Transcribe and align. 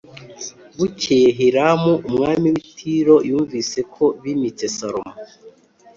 Bukeye 0.77 1.29
Hiramu 1.37 1.93
umwami 2.09 2.47
w’i 2.55 2.65
Tiro 2.77 3.15
yumvise 3.29 3.79
ko 3.93 4.05
bimitse 4.23 4.65
Salomo 4.77 5.13